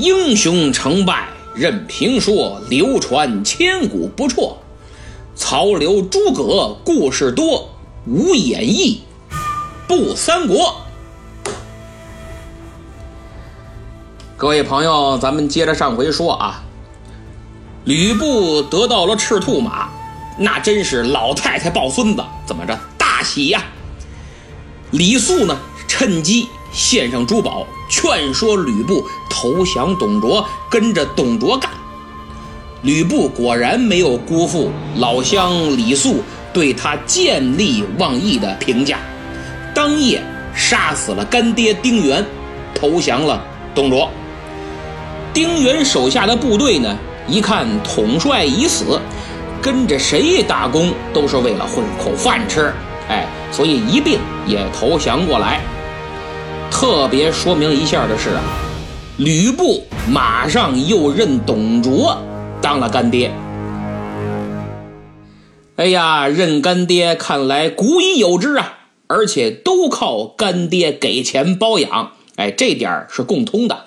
[0.00, 4.56] 英雄成败任评说，流传千古不辍。
[5.34, 7.68] 曹刘诸葛故事多，
[8.06, 9.02] 无演义
[9.86, 10.74] 不三国。
[14.38, 16.62] 各位朋友，咱们接着上回说啊，
[17.84, 19.90] 吕布得到了赤兔马，
[20.38, 23.62] 那真是老太太抱孙子，怎么着大喜呀？
[24.92, 31.70] 李肃呢，趁机献上珠宝，劝说吕布投降董卓，跟着董卓干。
[32.82, 38.98] 吕布果然没有辜负老乡李肃对他见利忘义的评价，
[39.74, 40.22] 当夜
[40.54, 42.24] 杀死了干爹丁原，
[42.74, 43.42] 投降了
[43.74, 44.08] 董卓。
[45.34, 46.96] 丁原手下的部队呢，
[47.28, 48.98] 一看统帅已死，
[49.60, 52.72] 跟着谁打工都是为了混口饭吃，
[53.08, 55.60] 哎，所以一并也投降过来。
[56.70, 58.42] 特别说明一下的是啊，
[59.18, 62.16] 吕布马上又认董卓
[62.62, 63.30] 当了干爹。
[65.76, 73.86] 哎呀，认干爹看来古已有之啊，而且都靠干爹给钱包养，哎，这点是共通的。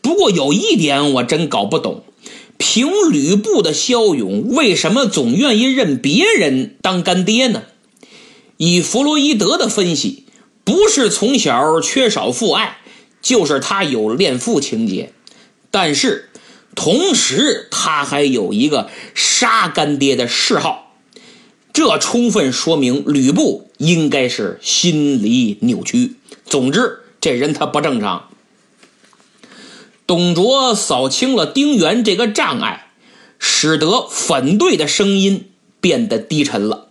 [0.00, 2.02] 不过有一点我真搞不懂，
[2.58, 7.62] 凭吕布的骁勇，为什么总愿意认别人当干爹呢？
[8.56, 10.21] 以弗洛伊德的分析，
[10.64, 12.78] 不是从小缺少父爱，
[13.20, 15.12] 就是他有恋父情节。
[15.70, 16.30] 但是
[16.74, 20.96] 同时他还有一个杀干爹的嗜好，
[21.72, 26.16] 这充分说明吕布应该是心理扭曲。
[26.44, 28.28] 总之，这人他不正常。
[30.06, 32.88] 董卓扫清了丁原这个障碍，
[33.38, 35.48] 使得反对的声音
[35.80, 36.88] 变得低沉了。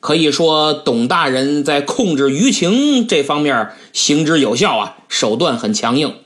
[0.00, 6.16] 可以说，董大人在控制舆情这方面行之有效啊，手段很强硬。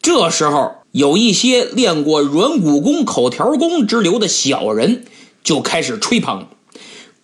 [0.00, 5.04] 这时候，有一些练过软骨功、口条功之流的小人
[5.42, 6.46] 就开始吹捧，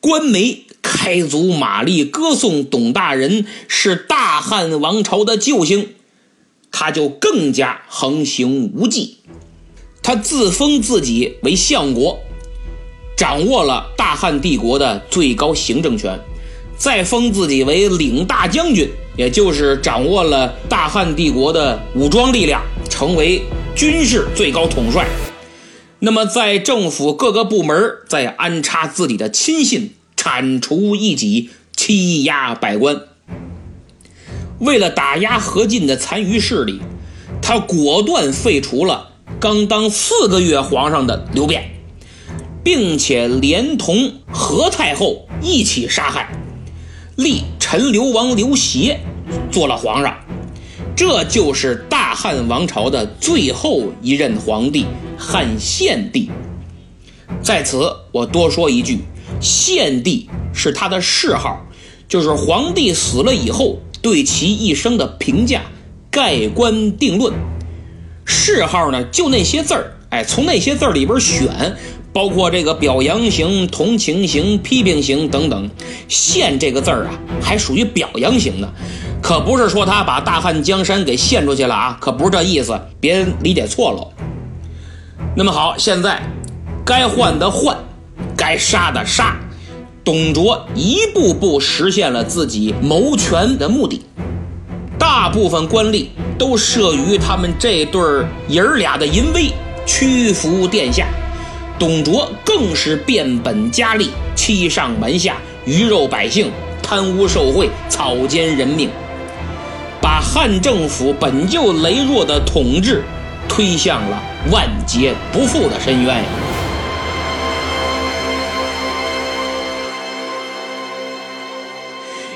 [0.01, 5.95] 官媒开足马力歌颂董大人是大汉王朝的救星。
[6.73, 9.19] 他就更加横行无忌，
[10.03, 12.21] 他自封自己为相国，
[13.21, 16.19] 掌握了大汉帝国的最高行政权，
[16.79, 23.43] 再封自己为领大将军，也就是掌握了大汉帝国的武装力量，成为
[23.77, 25.07] 军事最高统帅。
[25.99, 33.03] 那么，在政府各个部门再安插自己的亲信，铲除异己，欺压百官。
[34.61, 36.81] 为了打压何进的残余势力，
[37.43, 41.80] 他果断废除了刚当四个月皇上的刘辩，
[42.63, 46.33] 并且连同何太后一起杀害，
[47.17, 49.01] 立陈留王刘协
[49.51, 50.17] 做了皇上。
[50.97, 56.31] 这就是大汉王朝的最后一任皇帝汉献帝。
[57.43, 59.01] 在此，我多说一句，
[59.41, 61.65] 献帝是他的谥号，
[62.09, 63.79] 就是皇帝死了以后。
[64.03, 65.61] 对其一生的评价
[66.11, 67.35] 盖棺定论，
[68.25, 71.77] 谥号呢就那些字儿，哎，从那些字儿里边选，
[72.13, 75.71] 包括这个表扬型、同情型、批评型等等。
[76.09, 77.11] 献这个字儿啊，
[77.41, 78.69] 还属于表扬型的，
[79.23, 84.09] 可不是说他把大汉江山给献出去了啊，可不是这意思，别理解错了。
[85.37, 86.21] 那么好，现在
[86.85, 87.77] 该换的换，
[88.37, 89.37] 该杀的杀。
[90.03, 94.03] 董卓一步步实现了自己谋权的目的，
[94.99, 96.07] 大部分官吏
[96.37, 99.53] 都慑于他们这对儿爷儿俩的淫威，
[99.87, 101.07] 屈服殿下。
[101.81, 106.53] 董卓更是变本加厉，欺上瞒下，鱼肉百姓，
[106.83, 108.91] 贪污受贿，草菅人命，
[109.99, 113.03] 把汉政府本就羸弱的统治
[113.49, 116.25] 推向了万劫不复的深渊呀！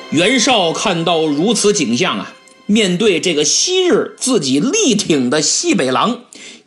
[0.08, 2.32] 袁绍看到如此景象啊，
[2.64, 6.20] 面对这个昔日自己力挺的西北狼，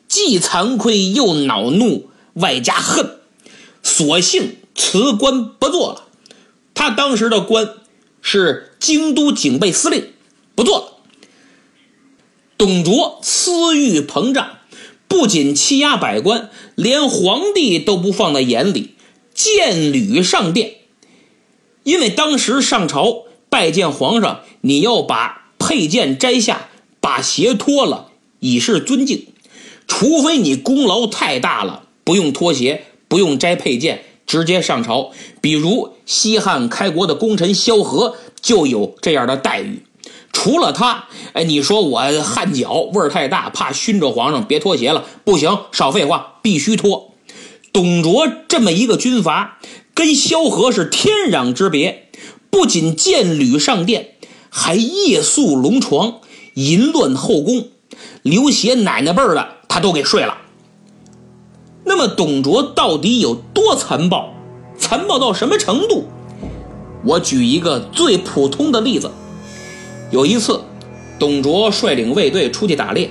[0.07, 2.06] 既惭愧又恼怒，
[2.37, 3.19] 外加恨，
[3.83, 6.03] 索性辞官不做了。
[6.73, 7.69] 他当时的官
[8.21, 10.13] 是京都警备司令，
[10.55, 10.93] 不做了。
[12.57, 14.57] 董卓私欲膨胀，
[15.07, 18.95] 不仅欺压百官，连皇帝都不放在眼里，
[19.33, 20.75] 见吕上殿。
[21.83, 23.23] 因为当时上朝。
[23.49, 26.67] 拜见皇上，你要把佩剑摘下，
[26.99, 28.11] 把鞋脱了，
[28.41, 29.27] 以示尊敬。
[29.87, 35.11] 除非你功劳太大了，不用脱鞋，不用摘佩剑，直接上朝。
[35.41, 39.83] 比如西汉开国的功臣萧何就有这样的待遇。
[40.31, 45.03] 除了他，哎，你说我汗脚味儿太大，怕熏着皇上，别脱鞋了。
[45.25, 47.13] 不行，少废话，必须脱。
[47.73, 49.59] 董卓这么一个军阀，
[49.93, 52.07] 跟萧何是天壤之别。
[52.49, 54.11] 不仅见履上殿，
[54.49, 56.21] 还夜宿龙床，
[56.53, 57.67] 淫乱后宫，
[58.21, 60.37] 刘协奶奶辈儿的他都给睡了。
[62.07, 64.33] 董卓到底有多残暴？
[64.77, 66.05] 残暴到什么程度？
[67.03, 69.11] 我举一个最普通的例子。
[70.11, 70.61] 有一次，
[71.19, 73.09] 董卓率领卫队出去打猎，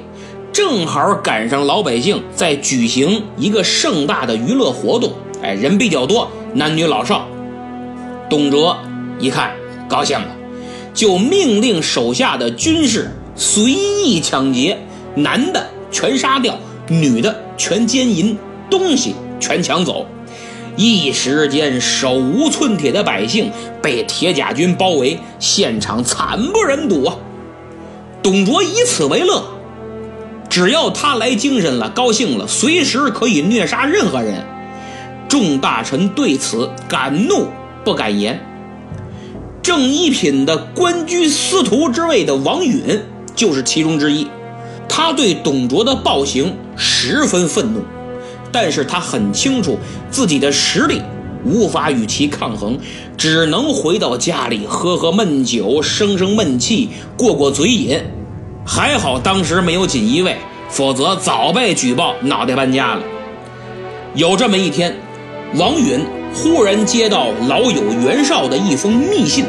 [0.53, 5.13] 正好赶上老百姓在举行一个盛大的娱乐活动，
[5.43, 7.27] 哎，人比较多，男女老少。
[8.31, 8.77] 董卓
[9.19, 9.55] 一看
[9.89, 10.29] 高兴了，
[10.95, 14.79] 就命令手下的军士随意抢劫，
[15.15, 16.59] 男的全杀掉，
[16.89, 18.37] 女的全奸淫。
[18.71, 20.07] 东西全抢走，
[20.77, 23.51] 一时间手无寸铁的百姓
[23.83, 27.17] 被铁甲军包围，现场惨不忍睹啊！
[28.23, 29.45] 董卓以此为乐，
[30.51, 34.45] 只要他来精神了、高兴了，随时可以虐杀任何人。
[35.29, 37.49] 众大臣对此敢怒
[37.85, 38.41] 不敢言。
[39.63, 43.03] 正一品的官居司徒之位的王允
[43.35, 44.29] 就是其中之一，
[44.89, 47.81] 他对董卓的暴行十分愤怒。
[48.59, 49.79] 但是他很清楚
[50.11, 51.03] 自己的实力
[51.45, 52.79] 无法与其抗衡，
[53.15, 56.89] 只能回到家里喝喝闷酒，生生闷气，
[57.19, 58.01] 过过嘴瘾。
[58.65, 60.39] 还好当时没有锦衣卫，
[60.71, 63.03] 否则早被举报脑袋搬家了。
[64.15, 64.97] 有这么一天，
[65.57, 66.01] 王允
[66.33, 69.45] 忽然接到老友袁绍的一封密信，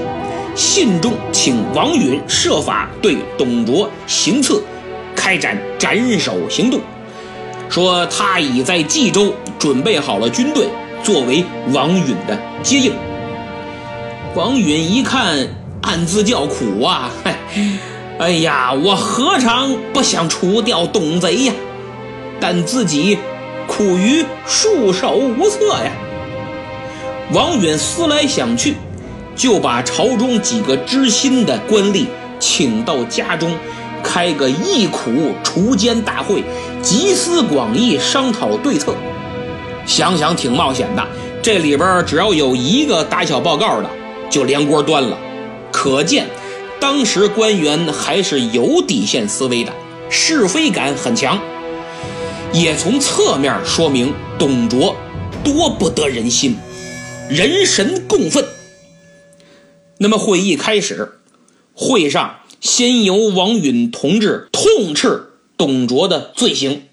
[0.53, 4.61] 信中请王允设法对董卓行刺，
[5.15, 6.81] 开展斩首行动。
[7.69, 10.67] 说他已在冀州准备好了军队，
[11.03, 11.43] 作为
[11.73, 12.93] 王允的接应。
[14.35, 15.47] 王允一看，
[15.81, 17.11] 暗自叫苦啊！
[18.19, 21.53] 哎呀，我何尝不想除掉董贼呀？
[22.39, 23.17] 但自己
[23.67, 25.91] 苦于束手无策呀。
[27.31, 28.75] 王允思来想去，
[29.35, 32.05] 就把朝中几个知心的官吏
[32.39, 33.51] 请到家中。
[34.03, 36.43] 开个义苦除奸大会，
[36.87, 38.95] 集思广益，商讨对策。
[39.85, 41.05] 想想挺冒险的，
[41.43, 43.89] 这里边只要有一个打小报告的，
[44.29, 45.17] 就连锅端了。
[45.69, 46.29] 可见，
[46.79, 49.73] 当时官员还是有底线思维的，
[50.09, 51.37] 是非感很强。
[52.53, 54.95] 也从侧面说明董卓
[55.43, 56.55] 多不得人心，
[57.29, 58.45] 人神共愤。
[59.97, 61.19] 那么会议开始，
[61.73, 62.37] 会上。
[62.59, 65.26] 先由王允同志痛斥
[65.57, 66.83] 董卓的罪行。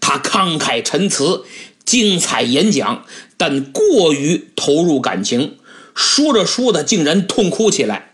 [0.00, 1.44] 他慷慨陈词，
[1.84, 3.04] 精彩演讲，
[3.36, 5.56] 但过于投入感情，
[5.94, 8.10] 说着说着竟然痛哭起来。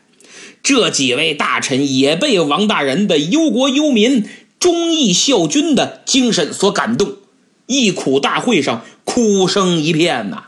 [0.63, 4.29] 这几位大臣也被王大人的忧国忧民、
[4.61, 7.15] 忠义孝君的精神所感动，
[7.67, 10.45] 义苦大会上哭声一片呐。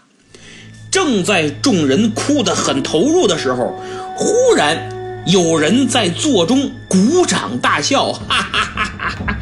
[0.91, 3.81] 正在众人哭得很投入的时候，
[4.17, 5.00] 忽然。
[5.27, 9.39] 有人在座中鼓掌大笑， 哈哈哈哈哈！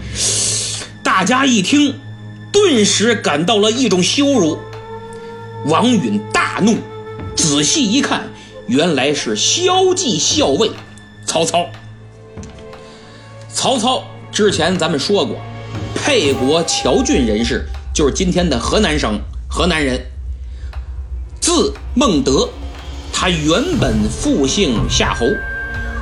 [1.03, 1.95] 大家一听，
[2.53, 4.59] 顿时感到了一种羞辱。
[5.65, 6.77] 王允大怒，
[7.35, 8.29] 仔细一看，
[8.67, 10.71] 原来是骁骑校尉
[11.25, 11.67] 曹操。
[13.53, 15.37] 曹操之前咱们说过，
[15.95, 20.01] 沛国谯郡人士，就是今天的河南省河南人，
[21.41, 22.49] 字孟德，
[23.13, 25.27] 他原本复姓夏侯。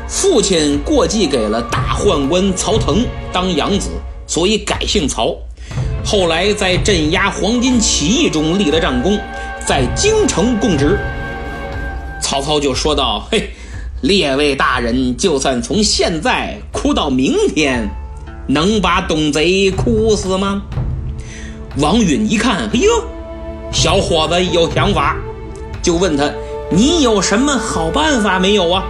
[0.08, 3.90] 父亲过继给了大宦官曹腾当养子，
[4.26, 5.36] 所以改姓曹。
[6.04, 9.18] 后来在镇压黄巾起义中立了战功，
[9.66, 10.96] 在京城供职。
[12.22, 13.50] 曹操就说道：“嘿，
[14.02, 17.88] 列位大人，就算从现在哭到明天，
[18.46, 20.62] 能把董贼哭死吗？”
[21.78, 22.90] 王允一看，哎呦，
[23.72, 25.16] 小伙子有想法，
[25.82, 26.30] 就问他
[26.70, 28.84] ：“你有什么好办法没有啊？”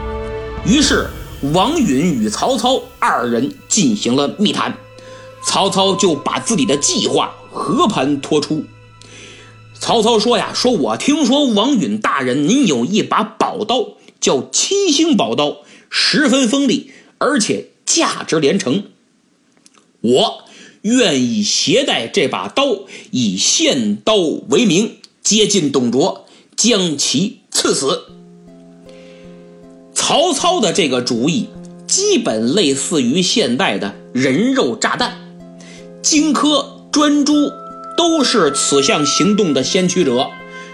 [0.66, 1.08] 于是，
[1.54, 4.76] 王允与曹操二人进行了密谈，
[5.44, 8.64] 曹操就把自己的计划和盘托出。
[9.78, 15.58] 曹操说：“呀，说我听说王允大人您有一把宝刀，叫七星宝刀，
[15.88, 18.86] 十分锋利，而且价值连城。
[20.00, 20.44] 我
[20.82, 22.80] 愿意携带这把刀，
[23.12, 28.06] 以献刀为名，接近董卓，将其刺死。”
[30.06, 31.50] 曹操的这个主意，
[31.88, 35.14] 基本类似于现代的人肉炸弹。
[36.00, 37.50] 荆轲、专诸
[37.96, 40.28] 都是此项行动的先驱者，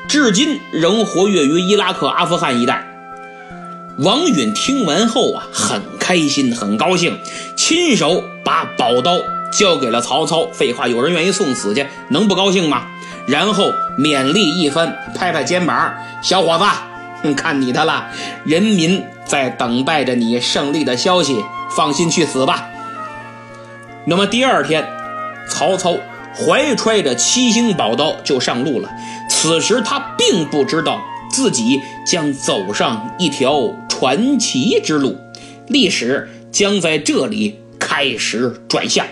[0.07, 2.87] 至今仍活跃于伊拉克、阿富汗一带。
[4.01, 7.19] 王允听完后啊，很开心，很高兴，
[7.57, 9.17] 亲手把宝刀
[9.51, 10.47] 交给了曹操。
[10.53, 12.87] 废话，有人愿意送死去，能不高兴吗？
[13.25, 16.65] 然后勉励一番，拍拍肩膀：“小伙子，
[17.37, 18.11] 看你的了，
[18.45, 21.45] 人民在等待着你胜利的消息，
[21.76, 22.69] 放心去死吧。”
[24.07, 24.87] 那么第二天，
[25.49, 25.97] 曹操
[26.35, 28.91] 怀揣着七星宝刀就上路了。
[29.29, 31.00] 此时他并不知道。
[31.33, 35.17] 自己将走上一条传奇之路，
[35.67, 39.07] 历史将在这里开始转向。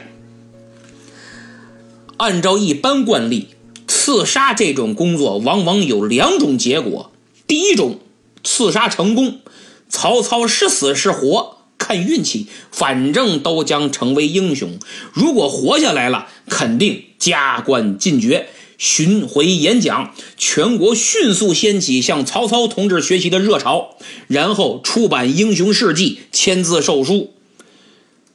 [2.18, 3.48] 按照一般惯例，
[3.88, 7.10] 刺杀这种工作往往有两种结果：
[7.50, 7.98] 第一种，
[8.44, 9.40] 刺杀成功，
[9.88, 14.78] 曹操是死是活看运气，反正都将成为英雄；
[15.12, 18.50] 如果活下来了，肯定加官进爵。
[18.78, 23.96] 巡回演讲，全国迅速掀起向曹操同志学习的热潮，
[24.28, 27.32] 然后出版英雄事迹，签字售书。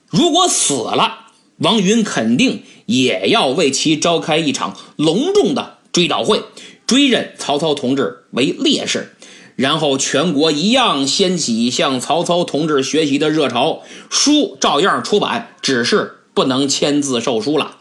[0.09, 1.27] 如果死了，
[1.59, 6.43] 王允肯定也要为其召开一场隆重的追悼会，
[6.87, 9.15] 追认曹操同志为烈士，
[9.55, 17.77] 然后全国一样掀起向曹操同志学习的热潮，书照样出版，只是不能签字售书了。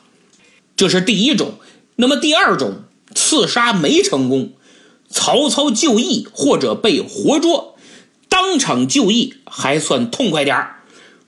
[0.76, 1.54] 这是第一种。
[1.96, 2.82] 那么第二种
[3.14, 4.52] 刺杀没成功，
[5.08, 7.76] 曹操就义或者被活捉，
[8.28, 10.66] 当场就义还算痛快点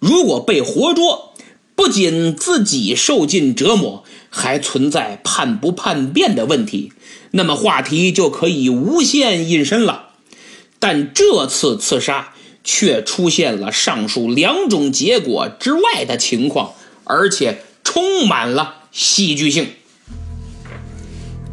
[0.01, 1.33] 如果被活捉，
[1.77, 6.93] 不仅自己受尽折磨，还存在叛不叛变的问题，
[7.33, 10.11] 那么话题就可以无限引申了。
[10.79, 19.69] 但这次刺杀却出现了上述两种结果之外的情况，而且充满了戏剧性。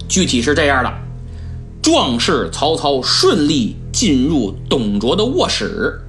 [0.10, 0.94] 具体是这样的：
[1.82, 6.00] 壮士曹操顺利进入董卓的卧室，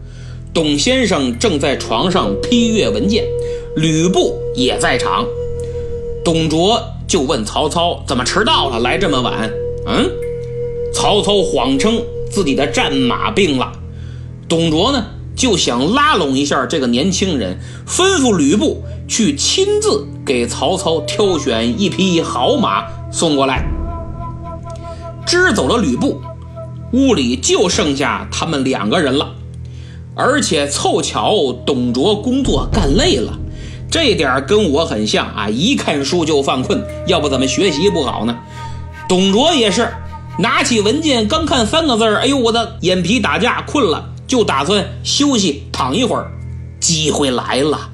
[0.52, 3.24] 董先生正在床上批阅文件，
[3.76, 5.24] 吕布也在场。
[6.24, 8.80] 董卓就问曹操：“怎么迟到了？
[8.80, 9.50] 来这么晚？”
[9.86, 10.10] 嗯，
[10.94, 13.72] 曹操谎称自己的战马病了。
[14.48, 15.04] 董卓呢
[15.36, 23.66] 就想拉拢一下这个年轻人，吩咐吕布去亲自给曹操挑选一匹好马送过来。
[25.26, 26.20] 支走了吕布，
[26.92, 29.34] 屋里就剩下他们两个人了。
[30.14, 33.36] 而且凑巧，董卓工作干累了，
[33.90, 35.48] 这点跟我很像啊！
[35.48, 38.36] 一看书就犯困，要不怎么学习不好呢？
[39.08, 39.88] 董卓也是，
[40.38, 46.30] 拿起文件刚看三个字哎呦，我的眼皮打架，困了，就打算休息躺一会儿。
[46.80, 47.90] 机会来了，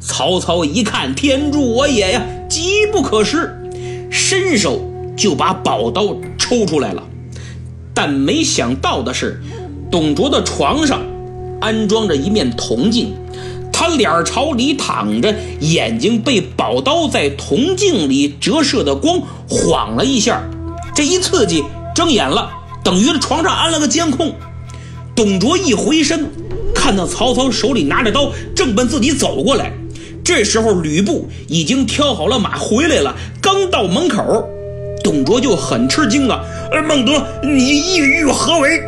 [0.00, 3.54] 曹操一看，天助我也呀，机不可失，
[4.10, 4.80] 伸手
[5.16, 6.16] 就把宝刀。
[6.38, 7.02] 抽出来了，
[7.94, 9.40] 但没想到的是，
[9.88, 11.00] 董卓的床上
[11.60, 13.14] 安装着一面铜镜，
[13.80, 20.42] 他脸朝里躺着，眼睛被宝刀在铜镜里折射的光晃了一下，
[20.94, 22.50] 这一刺激，睁眼了，
[22.84, 24.34] 等于床上安了个监控。
[25.16, 26.30] 董卓一回身，
[26.74, 29.72] 看到曹操手里拿着刀，正奔自己走过来。
[30.22, 34.46] 这时候吕布已经挑好了马回来了，刚到门口。
[35.02, 38.78] 董卓就很吃惊了，呃，孟德，你意欲何为？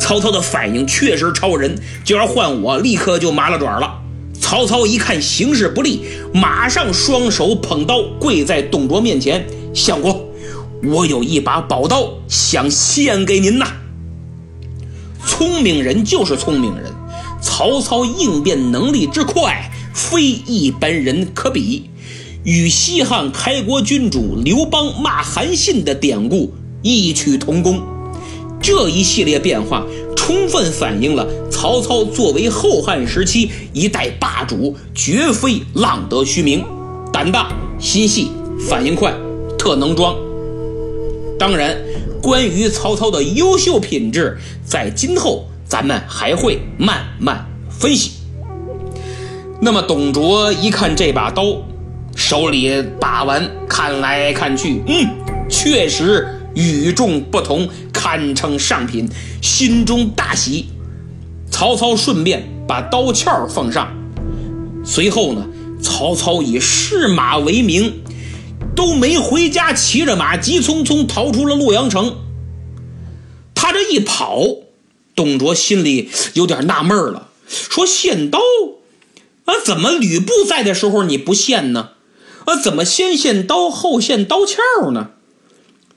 [0.00, 4.00] 曹操的反应确实超人，就要换我，立刻就麻了爪了。
[4.40, 10.28] 曹操一看形势不利，马上双手捧刀跪在董卓面前：“相国，
[10.84, 13.66] 我有一把宝刀想献给您呐。”
[15.26, 16.92] 聪明人就是聪明人，
[17.42, 21.90] 曹操应变能力之快，非一般人可比。
[22.44, 27.82] 与西汉开国君主刘邦骂韩信的典故异曲同工，
[28.66, 36.64] 这一系列变化充分反映了曹操作为后汉时期一代霸主，绝非浪得虚名，
[37.12, 38.32] 胆大心细，
[38.68, 39.14] 反应快，
[39.56, 40.16] 特能装。
[41.38, 41.76] 当然，
[42.20, 48.14] 关于曹操的优秀品质，在今后咱们还会慢慢分析。
[49.60, 51.44] 那么，董卓一看这把刀。
[52.16, 55.06] 手里把玩，看来看去，嗯，
[55.48, 59.08] 确实与众不同，堪称上品，
[59.42, 60.66] 心中大喜。
[61.50, 63.94] 曹操顺便把刀鞘奉上，
[64.84, 65.46] 随后呢，
[65.80, 68.00] 曹操以试马为名，
[68.74, 72.16] 都没回家，骑着马急匆匆逃出了洛阳城。
[73.54, 74.42] 他这一跑，
[75.14, 78.40] 董卓心里有点纳闷了，说：“献刀
[79.44, 81.90] 啊，怎么吕布在的时候你不献呢？”
[82.46, 85.10] 啊，怎么先献刀后献刀鞘呢？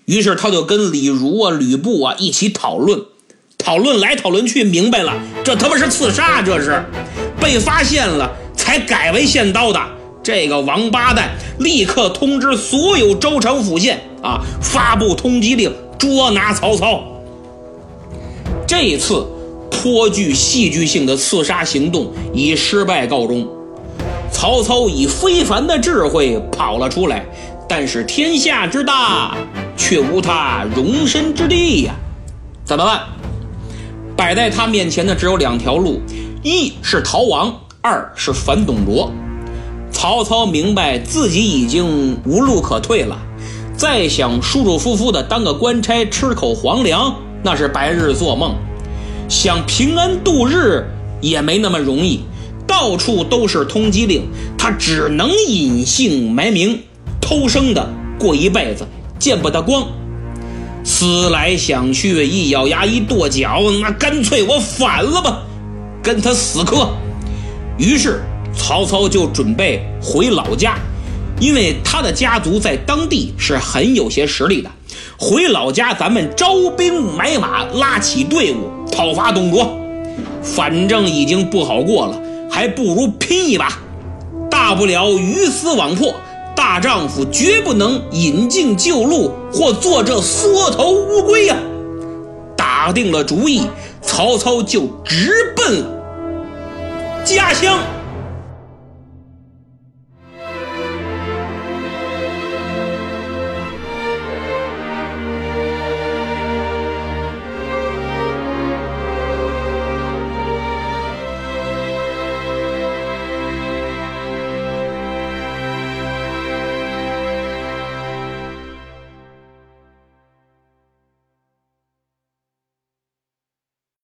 [0.09, 2.99] 于是他就跟李儒啊、吕布啊一起讨论，
[3.59, 5.13] 讨论来讨论去，明白了，
[5.43, 6.83] 这他妈是刺杀，这是
[7.39, 9.79] 被发现了才改为献刀的。
[10.23, 17.03] 这个王八蛋立刻通知所有州城府县啊，发布通缉令，捉拿曹操。
[18.65, 19.23] 这次
[19.69, 23.47] 颇具戏剧性的刺杀行动以失败告终。
[24.31, 27.25] 曹操以非凡的智慧跑了出来，
[27.69, 29.37] 但是天下之大，
[29.77, 31.93] 却无他容身之地呀。
[32.65, 33.03] 怎么办？
[34.17, 36.01] 摆在他面前的只有两条路：
[36.41, 39.11] 一是逃亡，二是反董卓。
[39.91, 43.15] 曹操明白自己已经无路可退了，
[43.77, 48.55] 再想舒舒服服的当个官差，吃口皇粮，那是白日做梦；
[49.29, 50.83] 想平安度日
[51.21, 52.21] 也没那么容易，
[52.65, 54.23] 到处都是通缉令，
[54.57, 56.81] 他只能隐姓埋名，
[57.29, 57.87] 偷生的
[58.19, 58.83] 过一辈子，
[59.19, 59.85] 见不得光。
[60.83, 65.43] 思来想去，一咬牙，一跺脚，那干脆我反了吧，
[66.01, 66.89] 跟他死磕。
[67.77, 68.23] 于是。
[68.57, 70.75] 曹操就准备回老家，
[71.39, 74.69] 因为他的家族在当地是很有些实力的。
[75.19, 79.79] 回老家，咱们招兵买马，拉起队伍讨伐董卓。
[80.41, 82.19] 反正已经不好过了，
[82.49, 83.77] 还不如拼一把。
[84.49, 86.15] 大不了鱼死网破，
[86.71, 91.57] 大丈夫绝不能引颈就戮或做这缩头乌龟呀！
[92.55, 93.63] 打定了主意，
[94.03, 95.83] 曹操就直奔
[97.25, 97.79] 家乡。